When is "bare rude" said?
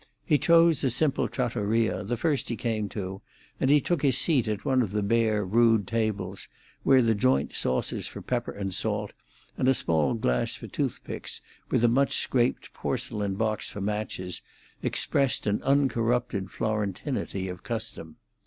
5.03-5.85